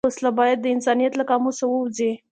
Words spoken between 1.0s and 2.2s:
له قاموسه ووځي